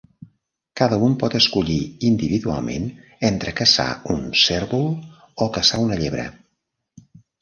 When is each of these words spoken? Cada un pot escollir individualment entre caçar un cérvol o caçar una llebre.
Cada 0.79 0.97
un 1.07 1.11
pot 1.23 1.33
escollir 1.39 1.77
individualment 2.09 2.89
entre 3.29 3.53
caçar 3.61 3.87
un 4.15 4.25
cérvol 4.45 4.89
o 5.47 5.49
caçar 5.59 5.83
una 5.89 5.99
llebre. 6.01 6.25